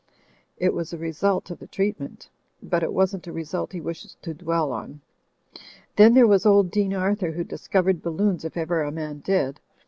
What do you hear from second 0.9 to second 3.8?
a result of the treatment. But it wasn't a result he